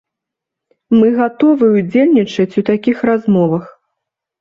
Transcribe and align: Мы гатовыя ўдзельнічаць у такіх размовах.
Мы 0.99 1.11
гатовыя 1.19 1.71
ўдзельнічаць 1.77 2.49
у 2.65 2.67
такіх 2.73 2.97
размовах. 3.15 3.63